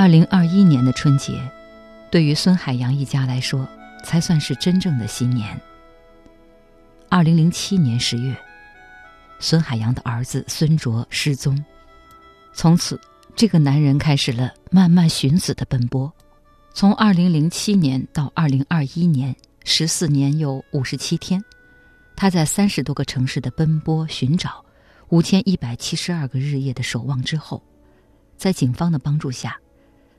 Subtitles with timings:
[0.00, 1.38] 二零二一年的春节，
[2.10, 3.68] 对于孙海洋一家来说，
[4.02, 5.60] 才算是真正的新年。
[7.10, 8.34] 二零零七年十月，
[9.40, 11.62] 孙海洋的儿子孙卓失踪，
[12.54, 12.98] 从此，
[13.36, 16.10] 这个男人开始了慢慢寻子的奔波。
[16.72, 21.44] 从二零零七年到二零二一年，十四年又五十七天，
[22.16, 24.64] 他在三十多个城市的奔波寻找，
[25.10, 27.62] 五千一百七十二个日夜的守望之后，
[28.38, 29.60] 在警方的帮助下，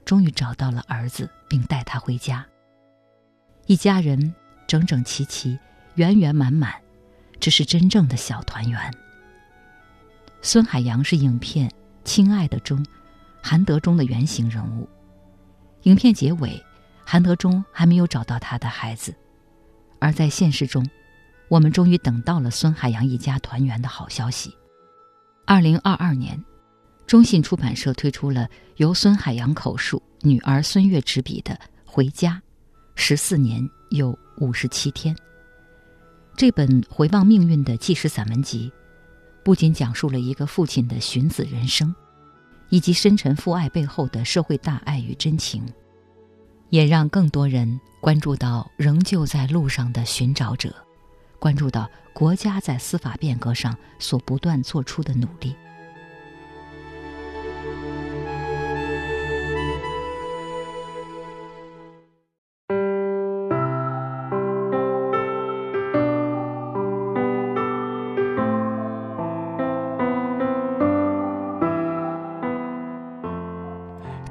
[0.05, 2.46] 终于找到了儿子，并带他回家。
[3.68, 4.34] 一家人
[4.68, 5.58] 整整齐齐、
[5.96, 6.74] 圆圆满满，
[7.40, 8.93] 这是真正的小团圆。
[10.41, 11.70] 孙海洋是影片
[12.04, 12.84] 《亲爱的》中
[13.41, 14.90] 韩德忠的原型人物。
[15.84, 16.62] 影片结尾，
[17.05, 19.15] 韩德忠还没有找到他的孩子，
[19.99, 20.88] 而在现实中，
[21.48, 24.55] 我们终于等到了孙海洋一家团圆的好消息。
[25.46, 26.43] 二零二二年，
[27.07, 31.54] 中信出版社推出了由孙海洋口述、女儿孙悦执笔的
[31.85, 32.34] 《回家》，
[32.96, 35.16] 十四年又五十七天。
[36.35, 38.71] 这本回望命运的纪实散文集，
[39.43, 41.93] 不仅讲述了一个父亲的寻子人生。
[42.71, 45.62] 以及深沉父爱背后的社会大爱与真情，
[46.70, 50.74] 也让更多人关注到仍旧在路上的寻找者，
[51.38, 55.54] 关注到国家在司法变革上所不断做出的努力。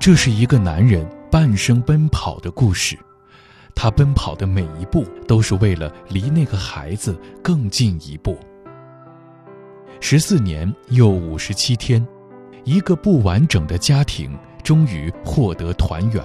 [0.00, 2.98] 这是一个男人半生奔跑的故事，
[3.74, 8.38] 他奔跑的每一步都是为了离那个孩子更近一步。
[10.00, 12.04] 十四年又五十七天，
[12.64, 14.34] 一个不完整的家庭
[14.64, 16.24] 终于获得团圆。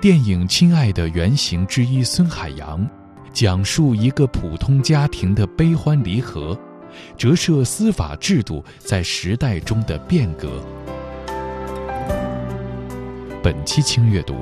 [0.00, 2.84] 电影《亲爱的》原型之一孙海洋，
[3.32, 6.58] 讲述一个普通家庭的悲欢离合，
[7.16, 10.60] 折射司法制度在时代中的变革。
[13.44, 14.36] 本期轻阅读，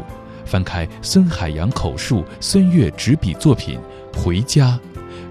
[0.46, 3.80] 翻开孙海洋口述、孙悦执笔作品
[4.16, 4.78] 《回家》，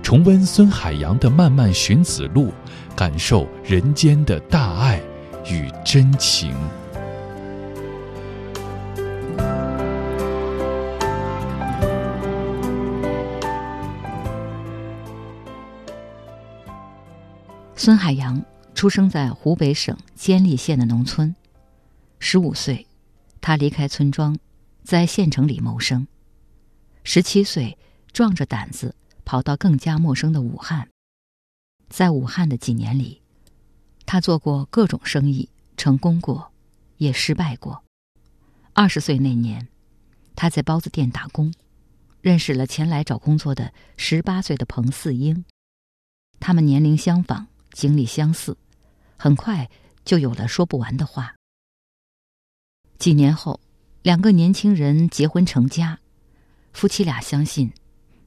[0.04, 2.52] 重温孙海洋的漫漫寻子路，
[2.98, 5.02] 感受人间的大爱
[5.50, 6.54] 与真情。
[17.78, 18.44] 孙海洋
[18.76, 21.34] 出生在湖北省监利县的农村，
[22.20, 22.86] 十五岁。
[23.42, 24.38] 他离开村庄，
[24.84, 26.08] 在县城里谋生。
[27.04, 27.78] 十七岁，
[28.14, 30.88] 壮着胆子跑到更加陌生的武汉。
[31.90, 33.22] 在武汉的几年里，
[34.06, 36.52] 他做过各种生意，成功过，
[36.98, 37.84] 也失败过。
[38.74, 39.68] 二十岁那年，
[40.36, 41.52] 他在包子店打工，
[42.22, 45.44] 认识了前来找工作的十八岁的彭四英。
[46.40, 48.56] 他们年龄相仿，经历相似，
[49.18, 49.70] 很快
[50.06, 51.36] 就有了说不完的话。
[53.02, 53.60] 几年后，
[54.04, 55.98] 两个年轻人结婚成家，
[56.72, 57.74] 夫妻俩相信，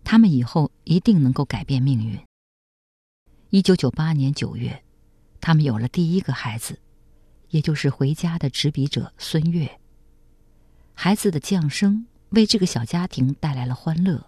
[0.03, 2.19] 他们以后一定能够改变命运。
[3.51, 4.83] 一九九八年九月，
[5.41, 6.77] 他们有了第一个孩子，
[7.51, 9.79] 也就是回家的执笔者孙悦。
[10.93, 14.27] 孩子的降生为这个小家庭带来了欢乐，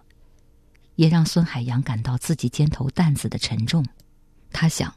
[0.95, 3.85] 也让孙海洋感到自己肩头担子的沉重。
[4.53, 4.95] 他想，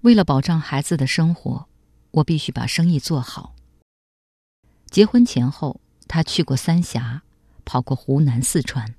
[0.00, 1.68] 为了保障孩子的生活，
[2.12, 3.54] 我必须把生意做好。
[4.90, 7.22] 结婚前后，他去过三峡，
[7.64, 8.92] 跑过湖南、四川，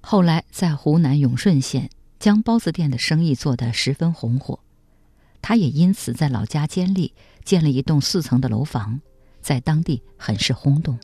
[0.00, 1.88] 后来在湖南永顺县
[2.18, 4.58] 将包子店的生意做得十分红火。
[5.40, 9.00] 他也因此在老家监利建了一栋四层的楼房，
[9.40, 10.98] 在当地很是轰动。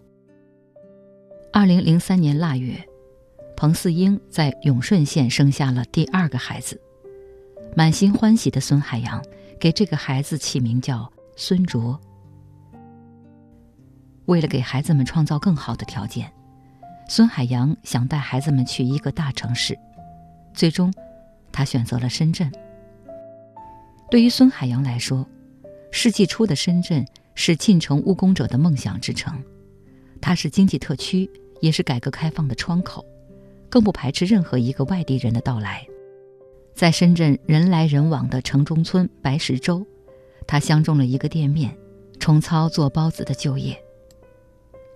[1.52, 2.84] 二零零三年腊月，
[3.56, 6.78] 彭四英在永顺县生下了第二个孩子，
[7.76, 9.24] 满心欢喜的孙海洋
[9.60, 11.98] 给这个孩子起名叫孙卓。
[14.26, 16.30] 为了给孩子们创造更好的条件，
[17.08, 19.78] 孙海洋想带孩子们去一个大城市，
[20.52, 20.92] 最终，
[21.50, 22.50] 他选择了深圳。
[24.10, 25.26] 对于孙海洋来说，
[25.90, 29.42] 世纪初的深圳是进城务工者的梦想之城，
[30.20, 31.30] 它是经济特区，
[31.60, 33.04] 也是改革开放的窗口，
[33.68, 35.86] 更不排斥任何一个外地人的到来。
[36.74, 39.86] 在深圳人来人往的城中村白石洲，
[40.46, 41.74] 他相中了一个店面，
[42.18, 43.80] 重操做包子的旧业。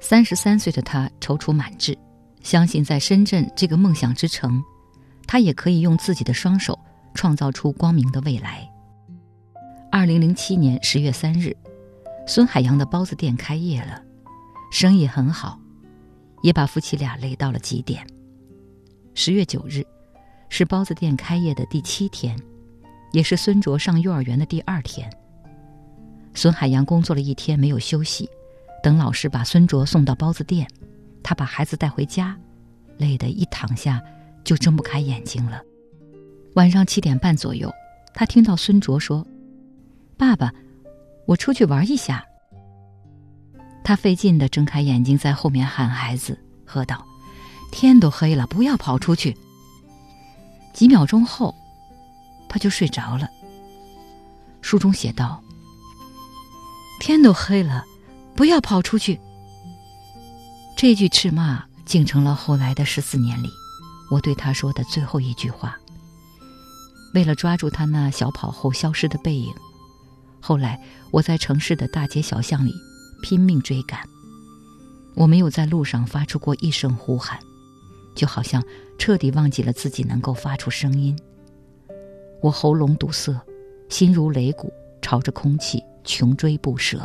[0.01, 1.97] 三十三岁的他踌躇满志，
[2.43, 4.61] 相信在深圳这个梦想之城，
[5.27, 6.77] 他也可以用自己的双手
[7.15, 8.69] 创造出光明的未来。
[9.93, 11.55] 二零零七年十月三日，
[12.27, 14.03] 孙海洋的包子店开业了，
[14.73, 15.61] 生意很好，
[16.43, 18.05] 也把夫妻俩累到了极点。
[19.15, 19.85] 十月九日，
[20.49, 22.35] 是包子店开业的第七天，
[23.13, 25.13] 也是孙卓上幼儿园的第二天。
[26.33, 28.31] 孙海洋工作了一天没有休息，
[28.83, 30.69] 等老师把孙卓送到包子店，
[31.23, 32.37] 他把孩子带回家，
[32.99, 34.01] 累得一躺下
[34.43, 35.63] 就睁不开眼睛了。
[36.55, 37.71] 晚上七点半左右，
[38.15, 39.27] 他听到孙卓说
[40.19, 40.53] ：“爸爸，
[41.27, 42.25] 我出去玩一下。”
[43.85, 47.07] 他费劲地睁开眼睛，在后面喊孩子，喝道
[47.73, 49.37] ：“天都黑了，不要跑出去。”
[50.73, 51.55] 几秒钟后，
[52.49, 53.29] 他就睡着了。
[54.61, 55.43] 书中写道。
[57.01, 57.83] 天都黑了，
[58.41, 59.21] 不要跑出去。
[60.75, 63.51] 这句斥骂竟成了后来的十四年里，
[64.11, 65.79] 我对他说的最后一句话。
[67.13, 69.53] 为了抓住他那小跑后消失的背影，
[70.41, 72.73] 后来我在城市的大街小巷里
[73.21, 74.01] 拼命追赶。
[75.15, 77.39] 我没有在路上发出过一声呼喊，
[78.17, 78.65] 就好像
[78.99, 81.15] 彻底忘记了自己能够发出声音。
[82.41, 83.39] 我喉咙堵塞，
[83.91, 84.73] 心如擂鼓，
[85.03, 85.79] 朝着空气。
[86.05, 86.99] 穷追不舍。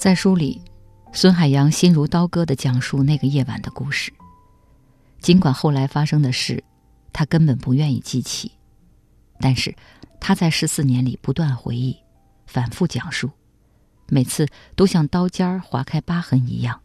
[0.00, 0.62] 在书里，
[1.12, 4.10] 孙海洋心如刀割的讲述那个夜晚的故事。
[5.20, 6.64] 尽管后来发生的事，
[7.12, 8.50] 他根本不愿意记起，
[9.40, 9.76] 但是
[10.18, 11.94] 他在十四年里不断回忆，
[12.46, 13.28] 反复讲述，
[14.08, 16.80] 每次都像刀尖儿划开疤痕一样。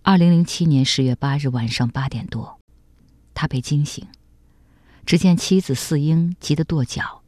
[0.00, 2.58] 二零零七年十月八日晚上八点多，
[3.34, 4.02] 他被惊醒。
[5.04, 7.20] 只见妻子四英急得跺脚：“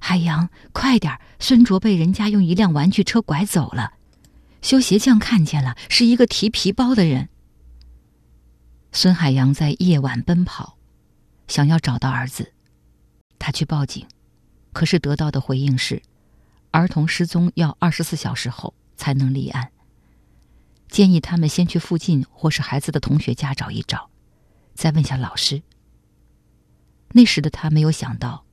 [0.00, 1.20] 海洋，快点！
[1.38, 3.92] 孙卓被人家用一辆玩具车拐走了。
[4.60, 7.28] 修鞋匠看见了，是一个提皮包的人。”
[8.92, 10.76] 孙海洋在夜晚奔跑，
[11.46, 12.52] 想要找到儿子。
[13.38, 14.04] 他去报警，
[14.72, 16.02] 可是得到的回应是：
[16.72, 19.70] 儿童失踪要二十四小时后才能立案。
[20.88, 24.10] 建议他们先去附近或是孩子的同学家找一找，
[24.74, 25.62] 再问下老师。
[27.12, 28.44] 那时的他没有想到，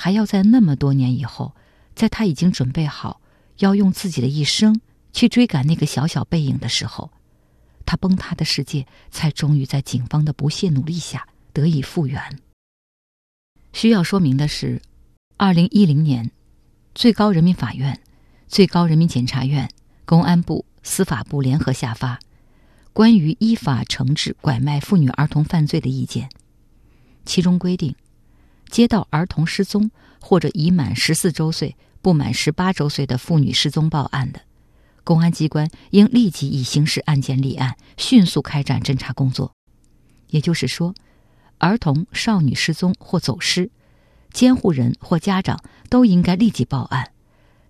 [0.00, 1.56] 还要在那么多年以后，
[1.96, 3.20] 在他已经准备好
[3.58, 4.80] 要用自己的一生
[5.12, 7.10] 去追赶那个小小背影的时候，
[7.84, 12.22] 他崩塌的世界才终于在警方的不懈努力下得以复原。
[13.72, 14.80] 需要说明的是，
[15.36, 16.30] 二零一零年，
[16.94, 18.00] 最高人民法院、
[18.46, 19.68] 最高人民检察院、
[20.04, 22.14] 公安部、司法部联合下发
[22.92, 26.28] 《关于依法惩治拐卖妇女儿童犯罪的意见》。
[27.24, 27.96] 其中规定，
[28.70, 34.40] 接到儿童失踪或者已满十四周岁不满十八周岁的妇女失踪报案的，
[35.04, 39.52] 公安机关应立即以刑事案件立案，迅速开展侦查工作。
[40.28, 40.94] 也就是说，
[41.58, 43.70] 儿童、少女失踪或走失，
[44.32, 47.12] 监护人或家长都应该立即报案，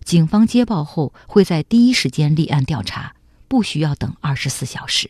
[0.03, 3.15] 警方接报后会在第一时间立案调查，
[3.47, 5.09] 不需要等二十四小时。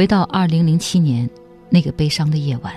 [0.00, 1.28] 回到二零零七年
[1.68, 2.74] 那个悲伤的夜晚，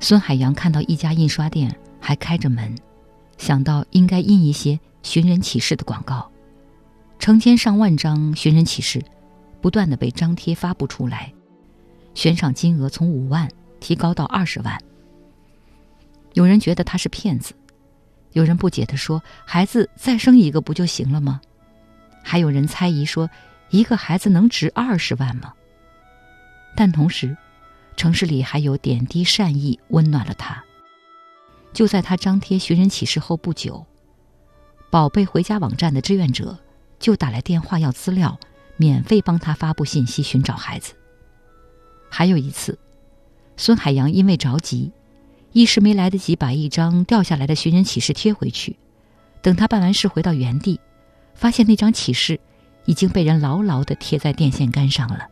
[0.00, 2.74] 孙海洋看到一家印刷店还开着门，
[3.36, 6.26] 想到应该印一些寻人启事的广告。
[7.18, 9.02] 成千上万张寻人启事
[9.60, 11.30] 不断的被张贴发布出来，
[12.14, 13.46] 悬赏金额从五万
[13.78, 14.80] 提高到二十万。
[16.32, 17.52] 有人觉得他是骗子，
[18.32, 21.38] 有人不解的说：“孩子再生一个不就行了吗？”
[22.24, 23.28] 还有人猜疑说
[23.68, 25.52] ：“一个孩子能值二十万吗？”
[26.76, 27.36] 但同时，
[27.96, 30.62] 城市里还有点滴善意温暖了他。
[31.72, 33.84] 就在他张贴寻人启事后不久，
[34.90, 36.58] 宝贝回家网站的志愿者
[36.98, 38.38] 就打来电话要资料，
[38.76, 40.94] 免费帮他发布信息寻找孩子。
[42.08, 42.78] 还有一次，
[43.56, 44.92] 孙海洋因为着急，
[45.52, 48.76] 一时没来得及把一张掉下来的寻人启事贴回去。
[49.42, 50.80] 等他办完事回到原地，
[51.34, 52.38] 发现那张启事
[52.84, 55.28] 已经被人牢牢的贴在电线杆上了。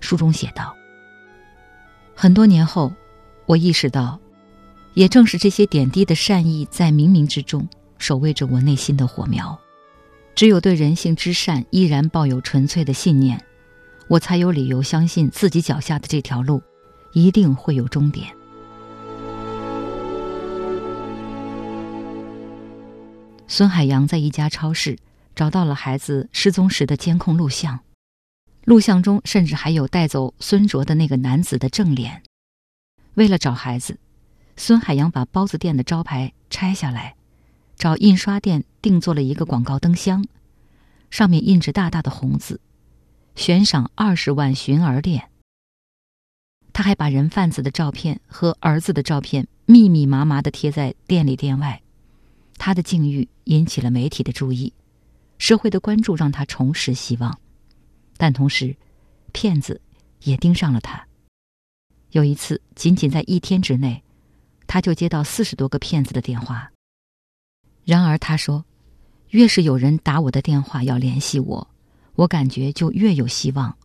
[0.00, 0.74] 书中写道
[2.14, 2.92] ：“很多年后，
[3.46, 4.18] 我意识到，
[4.94, 9.58] 也正是这些点滴的善意，在冥冥之中守卫着我内心的火苗。
[10.34, 13.44] 只有对人性之善依然抱有纯粹的信念，
[14.06, 16.62] 我才有理由相信自己脚下的这条路，
[17.12, 18.28] 一定会有终点。”
[23.50, 24.96] 孙海洋在一家超市
[25.34, 27.80] 找到了孩子失踪时的监控录像。
[28.68, 32.22] 录像中甚至还有带走孙卓的那个男子的正脸。
[33.14, 33.98] 为了找孩子，
[34.58, 37.16] 孙海洋把包子店的招牌拆下来，
[37.78, 40.22] 找印刷店定做了一个广告灯箱，
[41.08, 42.60] 上面印着大大的红字
[43.34, 45.30] ：“悬赏二十万寻儿店。
[46.74, 51.80] 他还把人贩子的照片和儿子的照片密密麻麻的贴在店里店外。
[52.58, 54.74] 他的境遇引起了媒体的注意，
[55.38, 57.40] 社会的关注让他重拾希望，
[58.18, 58.76] 但同时，
[59.32, 59.80] 骗子
[60.24, 61.06] 也盯上了他。
[62.10, 64.02] 有一次，仅仅在一天之内，
[64.66, 66.70] 他就接到四十多个骗子的电话。
[67.84, 68.64] 然而，他说，
[69.30, 71.70] 越是有人打我的电话要联系我，
[72.16, 73.78] 我感觉就越有希望。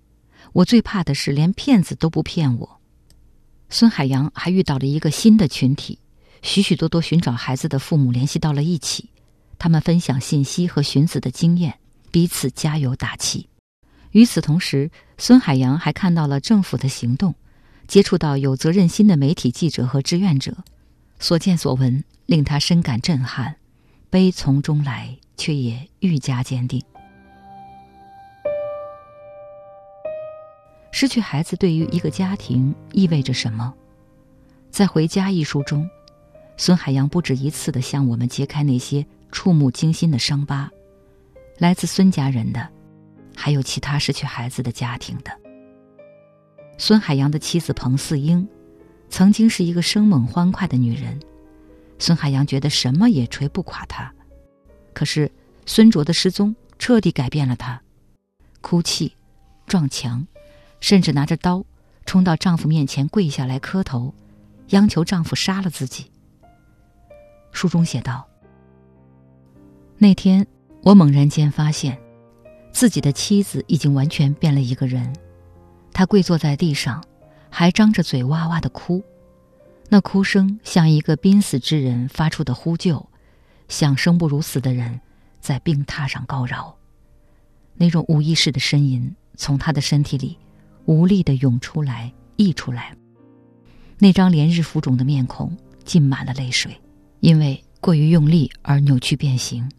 [0.51, 2.81] 我最怕的是连骗子都不骗我。
[3.69, 5.99] 孙海洋还遇到了一个新的群体，
[6.41, 9.09] 许许多多寻找孩子的父母联系到了一起，
[9.57, 11.79] 他们分享信息和寻子的经验，
[12.11, 13.47] 彼此加油打气。
[14.13, 17.35] 与此同时，孙海洋还看到了政府的行动，
[17.87, 20.55] 接触到有责任心的媒体记者和志愿者，
[21.19, 23.55] 所见所闻令他深感震撼，
[24.09, 26.81] 悲从中来，却也愈加坚定。
[30.91, 33.73] 失去孩子对于一个家庭意味着什么？
[34.69, 35.89] 在《回家》一书中，
[36.55, 40.69] 孙海洋不止一次的向我们揭开那些触目惊心的伤疤，
[41.57, 42.69] 来自孙家人的，
[43.43, 45.37] 还有其他失去孩子的家庭的。
[46.77, 48.47] 孙海洋的妻子彭四英，
[49.09, 51.19] 曾经是一个生猛欢快的女人，
[51.99, 54.09] 孙海洋觉得什么也锤不垮她。
[54.93, 55.29] 可是
[55.65, 57.81] 孙卓的失踪彻底改变了她，
[58.61, 59.13] 哭泣，
[59.67, 60.25] 撞墙。
[60.79, 61.65] 甚至拿着刀
[62.05, 64.13] 冲到丈夫面前跪下来磕头，
[64.69, 66.09] 央求丈夫杀了自己。
[67.51, 68.25] 书中写道
[69.99, 70.47] ：“那天
[70.81, 71.99] 我猛然间发现，
[72.73, 75.15] 自己的妻子已经完全变了一个人。
[75.93, 77.01] 她跪坐在地上，
[77.49, 79.01] 还张着嘴哇哇的哭，
[79.87, 83.07] 那哭声像一个濒死之人发出的呼救，
[83.69, 84.99] 像生不如死的人
[85.39, 86.75] 在病榻上高饶。
[87.75, 90.37] 那种无意识的呻吟从他的身体里。”
[90.85, 92.93] 无力的涌出来，溢出来。
[93.99, 96.77] 那张连日浮肿的面孔浸满了泪水，
[97.21, 99.71] 因为过于用力而扭曲变形，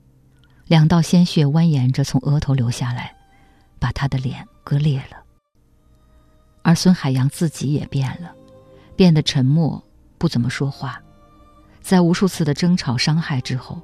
[0.66, 3.14] 两道鲜血蜿蜒着从额头流下来，
[3.78, 5.22] 把他的脸割裂了。
[6.62, 8.32] 而孙海洋自己也变了，
[8.96, 9.82] 变得沉默，
[10.16, 11.00] 不怎么说话。
[11.82, 13.78] 在无数次的争吵伤害之后，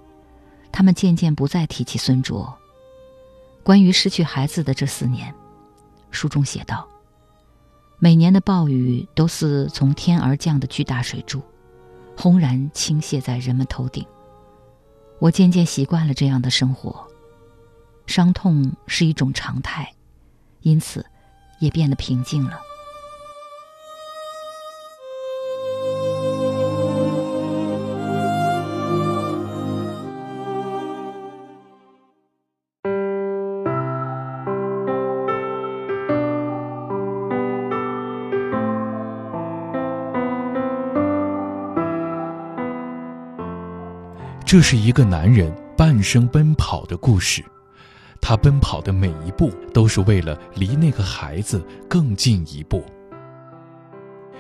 [0.73, 2.57] 他们渐渐不再提起孙卓。
[3.63, 5.35] 关于失去孩子的这四年，
[6.11, 6.89] 书中写道。
[7.99, 11.43] 每年的暴雨都似从天而降的巨大水柱，
[12.17, 14.03] 轰然倾泻在人们头顶。
[15.21, 17.07] 我渐渐习惯了这样的生活，
[18.07, 19.95] 伤痛是一种常态，
[20.63, 21.05] 因此
[21.61, 22.59] 也变得平静了。
[44.51, 47.41] 这是一个男人半生奔跑的故事，
[48.21, 52.85] 他奔跑的每一步都是为了离那个孩子更近一步。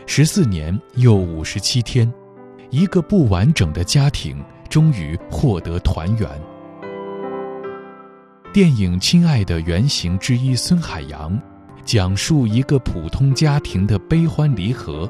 [0.08, 2.12] 十四年又五十七天，
[2.70, 6.28] 一个不完整的家庭终于获得团圆。
[8.52, 11.40] 电影《亲爱的》原型之一孙海洋，
[11.84, 15.08] 讲述一个普通家庭的悲欢离合，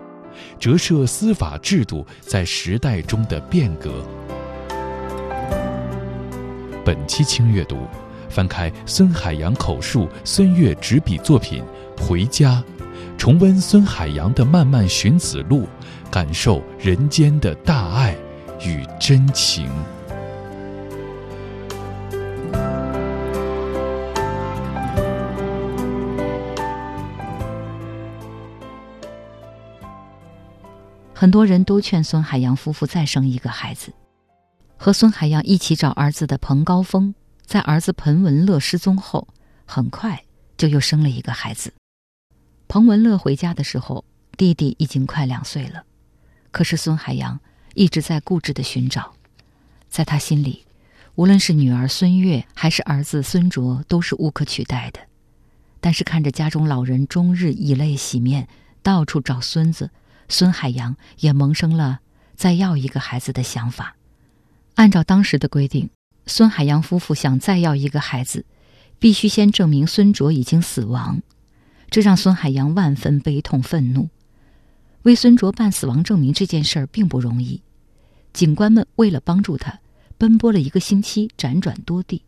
[0.58, 4.04] 折射司法制度在时代中的变革。
[6.84, 7.86] 本期轻阅读，
[8.28, 11.62] 翻开孙海洋口述、孙越执笔作品
[12.02, 12.62] 《回家》，
[13.18, 15.68] 重温孙海洋的漫漫寻子路，
[16.10, 18.16] 感受人间的大爱
[18.64, 19.70] 与真情。
[31.12, 33.92] 很多人都劝孙海洋夫妇再生一个孩子。
[34.82, 39.28] 和孙海洋一起找儿子的彭高峰，在儿子彭文乐失踪后，
[39.66, 40.24] 很快
[40.56, 41.74] 就又生了一个孩子。
[42.66, 44.06] 彭文乐回家的时候，
[44.38, 45.84] 弟弟已经快两岁了。
[46.50, 47.38] 可是孙海洋
[47.74, 49.12] 一直在固执的寻找，
[49.90, 50.64] 在他心里，
[51.14, 55.00] 无论是女儿孙悦还是儿子孙卓，都是无可取代的。
[55.82, 58.48] 但是看着家中老人终日以泪洗面，
[58.82, 59.90] 到处找孙子，
[60.30, 62.00] 孙海洋也萌生了
[62.34, 63.96] 再要一个孩子的想法。
[64.80, 65.90] 按照当时的规定，
[66.24, 68.46] 孙海洋夫妇想再要一个孩子，
[68.98, 71.20] 必须先证明孙卓已经死亡，
[71.90, 74.08] 这让孙海洋万分悲痛愤怒。
[75.02, 77.60] 为孙卓办死亡证明这件事儿并不容易，
[78.32, 79.78] 警官们为了帮助他，
[80.16, 82.24] 奔波了一个星期，辗转多地。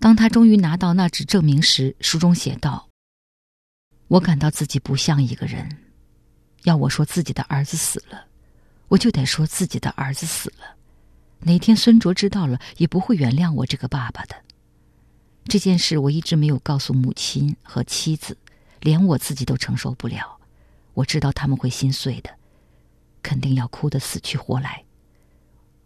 [0.00, 2.88] 当他终于拿到那纸证明时，书中写道
[4.10, 5.68] ：“我感到自己不像一个人。
[6.64, 8.26] 要我说自己的儿子死了，
[8.88, 10.74] 我就得说自己的儿子死了。
[11.40, 14.36] 哪天孙卓知道了，也不会原谅我这个爸爸的。
[15.44, 18.36] 这件事我一直没有告诉母亲和妻子，
[18.80, 20.38] 连我自己都承受不了。
[20.94, 22.30] 我知道他们会心碎的，
[23.22, 24.82] 肯定要哭得死去活来。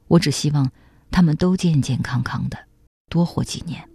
[0.09, 0.71] 我只希望
[1.11, 2.59] 他们都健健康康的，
[3.09, 3.87] 多活几年。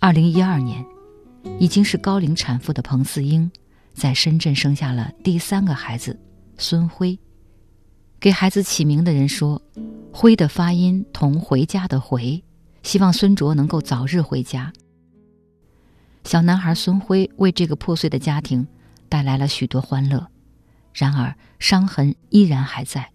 [0.00, 0.84] 二零一二年，
[1.58, 3.50] 已经是高龄产妇的彭四英，
[3.98, 6.18] 在深圳生下了第三个孩子
[6.56, 7.18] 孙辉。
[8.20, 9.60] 给孩子起名的人说
[10.12, 12.42] ：“辉的发音同回家的回，
[12.82, 14.72] 希望孙卓能够早日回家。”
[16.24, 18.66] 小男孩孙辉为这个破碎的家庭
[19.08, 20.26] 带来了许多欢乐，
[20.92, 23.10] 然而伤痕依然还在，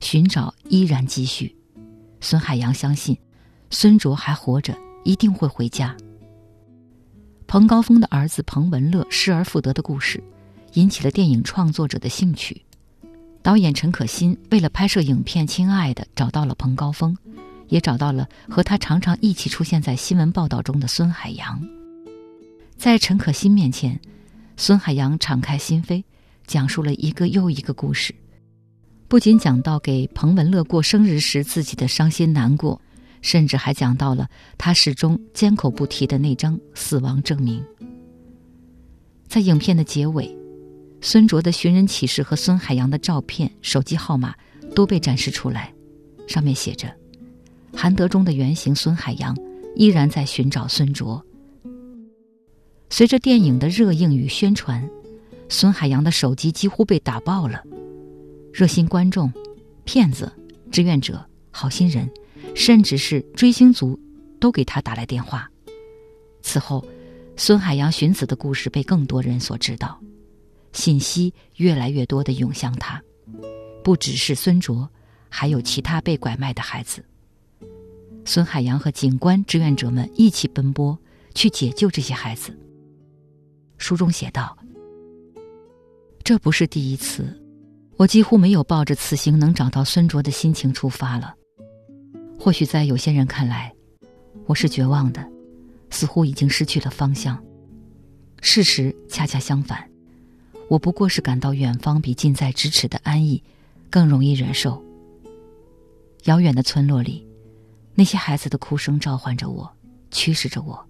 [0.00, 1.56] 寻找依然继续。
[2.20, 3.16] 孙海洋相信，
[3.70, 5.96] 孙卓还活着，一定会回家。
[7.48, 10.22] 彭高峰的儿子彭文乐失而复得的故事，
[10.74, 12.60] 引起了电影创作者的兴趣。
[13.40, 17.16] 导演陈可辛为了拍摄影片《亲爱的》，找到了彭高峰，
[17.68, 21.58] 也找到了和他常常一起出现在新闻报道中的孙海洋。
[22.76, 23.98] 在陈可辛面前，
[24.58, 26.04] 孙海洋敞开心扉，
[26.46, 28.14] 讲述了一个又一个故事，
[29.08, 32.78] 不仅讲到给彭文乐过生日时自己的伤心难过。
[33.20, 37.62] 甚至还讲到了他始终缄口不提的那张死亡证明。
[39.26, 40.34] 在影片的结尾，
[41.00, 44.34] 孙卓的寻人启事和孙海洋的照片、手机号码
[44.74, 45.72] 都被展示出来，
[46.26, 46.92] 上面写着
[47.76, 49.36] ：“韩德忠的原型孙海洋
[49.76, 51.22] 依然在寻找孙卓。”
[52.90, 54.88] 随着电影的热映与宣传，
[55.50, 57.62] 孙海洋的手机几乎被打爆了，
[58.50, 59.30] 热心观众、
[59.84, 60.32] 骗子、
[60.70, 62.08] 志愿者、好心人。
[62.54, 63.98] 甚至是追星族，
[64.40, 65.48] 都给他打来电话。
[66.42, 66.84] 此后，
[67.36, 70.00] 孙海洋寻子的故事被更多人所知道，
[70.72, 73.02] 信息越来越多的涌向他。
[73.84, 74.88] 不只是孙卓，
[75.28, 77.04] 还有其他被拐卖的孩子。
[78.24, 80.98] 孙海洋和警官志愿者们一起奔波，
[81.34, 82.56] 去解救这些孩子。
[83.78, 84.58] 书中写道
[86.22, 87.40] ：“这不是第一次，
[87.96, 91.34] 我几乎没有抱着此行能找到孙卓的心情出发了。”
[92.38, 93.74] 或许在有些人看来，
[94.46, 95.28] 我是绝望的，
[95.90, 97.42] 似乎已经失去了方向。
[98.40, 99.90] 事实恰恰相反，
[100.68, 103.42] 我不过是感到远方比近在咫尺的安逸
[103.90, 104.82] 更容易忍受。
[106.24, 107.26] 遥远的村落里，
[107.94, 109.70] 那些孩子的哭声召唤着我，
[110.12, 110.86] 驱使着我，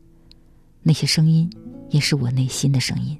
[0.82, 1.50] 那些声音
[1.88, 3.18] 也是我内心的声音。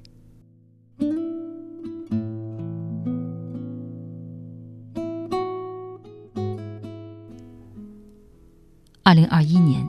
[9.09, 9.89] 二零二一年，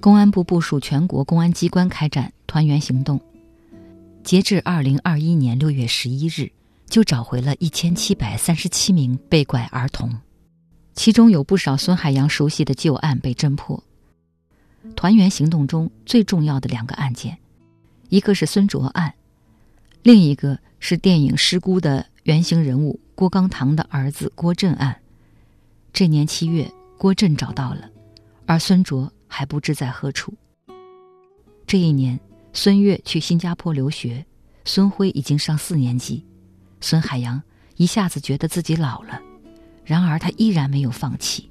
[0.00, 3.20] 公安部部署全国公安机关开展团圆行动，
[4.24, 6.50] 截至二零二一年六月十一日，
[6.88, 10.10] 就找回了一千七百三十七名被拐儿童，
[10.94, 13.80] 其中有不少孙海洋熟悉的旧案被侦破。
[14.96, 17.38] 团圆行动中最重要的两个案件，
[18.08, 19.14] 一个是孙卓案，
[20.02, 24.96] 另一个是电影《失孤》的原型人物郭刚堂的儿子郭震案。
[25.92, 27.90] 这年七月，郭震找到了。
[28.46, 30.34] 而孙卓还不知在何处。
[31.66, 32.18] 这一年，
[32.52, 34.24] 孙悦去新加坡留学，
[34.64, 36.24] 孙辉已经上四年级，
[36.80, 37.42] 孙海洋
[37.76, 39.20] 一下子觉得自己老了，
[39.84, 41.50] 然而他依然没有放弃。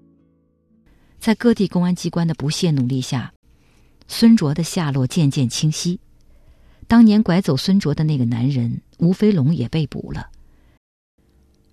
[1.19, 3.33] 在各地公安机关的不懈努力下，
[4.07, 5.99] 孙卓的下落渐渐清晰。
[6.87, 10.29] 当年拐走孙卓的那个男人吴飞龙也被捕了。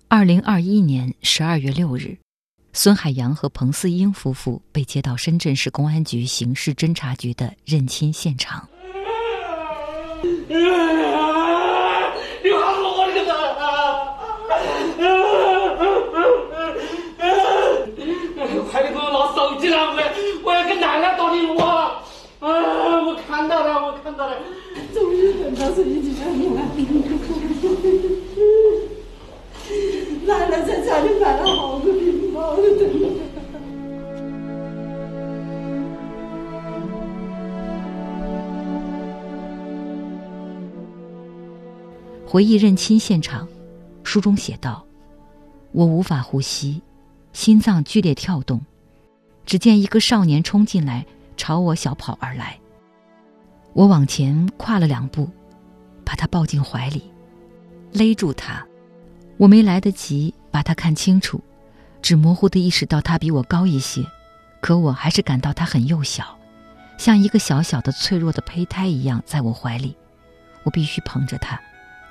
[0.07, 2.17] 二零二一年十二月六日。
[2.71, 8.65] 孙海洋和彭四英夫妇被接到深圳市公安局刑事侦查局的认亲现场。
[10.21, 10.27] 你
[12.51, 12.57] 好，
[18.35, 19.77] 我的快点给我拿手机来，
[20.43, 22.01] 我要跟奶奶打电话。
[22.39, 22.47] 啊，
[23.03, 24.35] 我看到了，我看到了，
[24.93, 26.61] 终于等到手机上了。
[30.29, 32.55] 奶奶在家里买了好多冰包，
[42.27, 43.47] 回忆认亲现场，
[44.03, 44.85] 书中写道
[45.73, 46.79] ：“我无法呼吸，
[47.33, 48.61] 心脏剧烈跳动。
[49.47, 51.03] 只见一个少年冲进来，
[51.37, 52.55] 朝我小跑而来。
[53.73, 55.27] 我往前跨了两步，
[56.05, 57.01] 把他抱进怀里，
[57.91, 58.63] 勒住他。”
[59.39, 61.41] 我没来得及把他看清楚，
[62.01, 64.05] 只模糊的意识到他比我高一些，
[64.59, 66.37] 可我还是感到他很幼小，
[66.97, 69.95] 像一个小小的脆弱的胚胎一样在我怀里。
[70.63, 71.57] 我必须捧着他，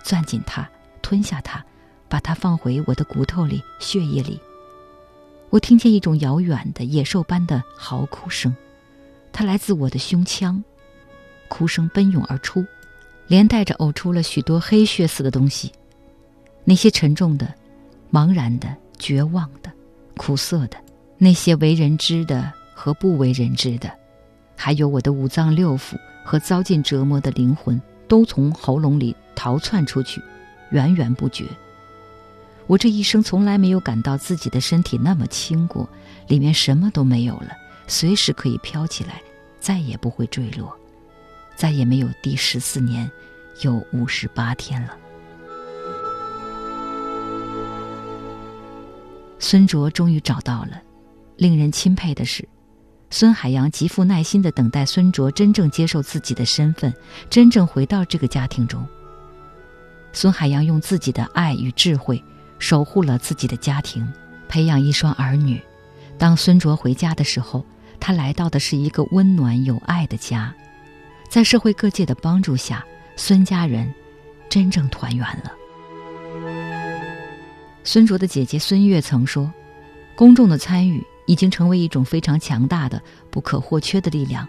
[0.03, 0.67] 攥紧他，
[1.03, 1.63] 吞下他，
[2.09, 4.41] 把他放回我的骨头里、血液里。
[5.51, 8.57] 我听见一种遥远的野兽般的嚎哭声，
[9.35, 10.65] 它来自我的胸腔，
[11.49, 12.65] 哭声奔涌而出，
[13.27, 15.71] 连带着呕出了许多黑血似的东西。
[16.65, 17.53] 那些沉重的、
[18.13, 18.69] 茫然的、
[18.99, 19.71] 绝望的、
[20.17, 20.77] 苦涩的，
[21.17, 23.91] 那些为人知的和不为人知的，
[24.57, 27.81] 还有我的五脏六腑和遭尽折磨的灵魂。
[28.09, 30.19] 都从喉咙里逃窜出去，
[30.71, 31.45] 源源不绝。
[32.67, 35.87] 我这一生从来没有感到自己的身体那么轻过，
[36.27, 37.51] 里面什么都没有了，
[37.87, 39.21] 随时可以飘起来，
[39.61, 40.75] 再也不会坠落，
[41.55, 43.11] 再也没有第十四年
[43.61, 44.97] 有五十八天了。
[49.39, 50.81] 孙卓终于找到了，
[51.37, 52.47] 令人钦佩的是。
[53.11, 56.93] 孙海洋极富耐心的等待孙卓真正接受自己的身份，
[57.31, 58.87] 真正回到这个家庭中。
[60.13, 62.23] 孙海洋用自己的爱与智慧
[62.59, 64.07] 守护了自己的家庭，
[64.49, 65.61] 培养一双儿女。
[66.19, 67.65] 当孙卓回家的时候，
[67.99, 70.55] 他来到的是一个温暖有爱的家。
[71.31, 72.85] 在社会各界的帮助下，
[73.17, 73.91] 孙家人
[74.51, 75.53] 真正团圆了。
[77.89, 79.51] 孙卓的姐姐孙悦曾说
[80.15, 84.47] ：“公众的参与。”已经成为一种非常强大的、不可或缺的力量，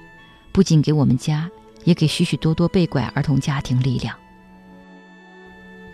[0.51, 1.49] 不仅给我们家，
[1.85, 4.13] 也给许许多多被拐儿童家庭力量。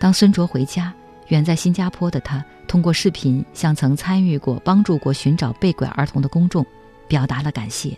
[0.00, 0.92] 当孙卓回家，
[1.28, 6.66] 远在新加坡的他通过视频向曾参与过、帮助过寻找被拐儿童的公众
[7.06, 7.96] 表达了感谢，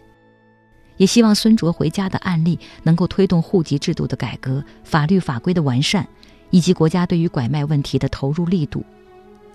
[0.99, 6.07] 也希望孙卓回家的案例能够推动户籍制度的改革、法律法规的完善，
[6.51, 8.85] 以及国家对于拐卖问题的投入力度。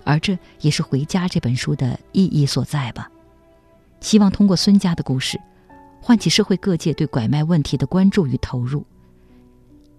[0.03, 3.09] 而这也是《回家》这本书的意义所在吧。
[4.01, 5.39] 希望通过孙家的故事，
[6.01, 8.85] 唤起社会各界对拐卖问题的关注与投入。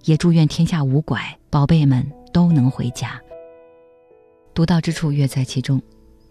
[0.05, 3.19] 也祝愿天下无拐宝贝们都能回家。
[4.53, 5.81] 独到之处，乐在其中。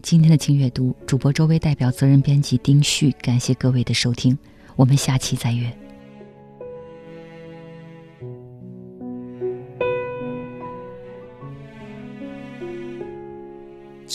[0.00, 4.38] 今天的轻阅读，主播周薇代表责任编辑丁旭，感谢各位的收听，
[4.76, 5.83] 我们下期再约。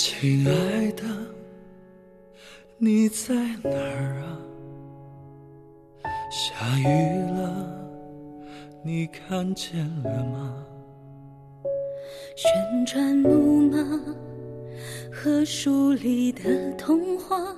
[0.02, 1.04] 亲爱的。
[2.78, 4.40] 你在哪儿啊？
[6.32, 6.86] 下雨
[7.34, 7.92] 了，
[8.82, 10.66] 你看见了吗？
[12.38, 12.50] 旋
[12.86, 13.78] 转木马
[15.12, 17.54] 和书里的童话，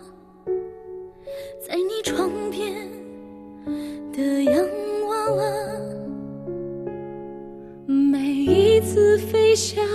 [1.63, 2.89] 在你床边
[4.11, 4.55] 的洋
[5.07, 5.43] 娃娃，
[7.85, 9.85] 每一次飞翔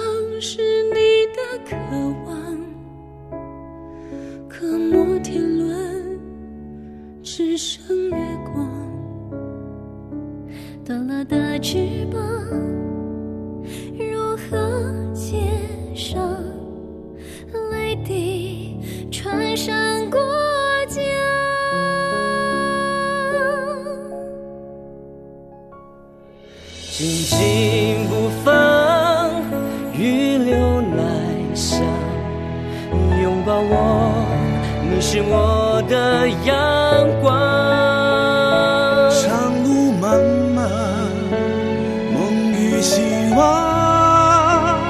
[43.36, 44.80] 望，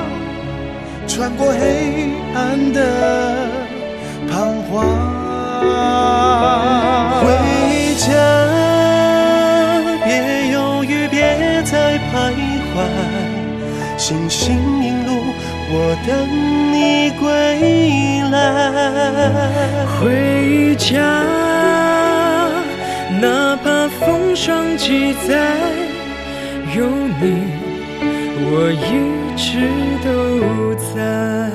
[1.07, 2.81] 穿过黑暗的
[4.31, 4.73] 彷徨。
[7.21, 7.25] 回
[7.99, 8.07] 家，
[10.05, 10.09] 别
[10.53, 12.15] 犹豫，别再徘
[12.73, 12.75] 徊，
[13.99, 14.45] 星星
[14.83, 15.11] 引路，
[15.73, 15.75] 我
[16.07, 16.09] 等
[16.73, 17.25] 你归
[18.31, 18.35] 来。
[19.99, 20.95] 回家，
[23.21, 25.35] 哪怕风霜几载，
[28.59, 29.69] 我一直
[30.03, 31.46] 都在。